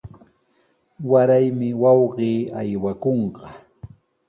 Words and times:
Waraymi 1.11 1.69
wawqii 1.81 2.39
aywakunqa. 2.59 3.45